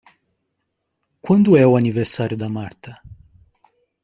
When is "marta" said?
2.49-2.99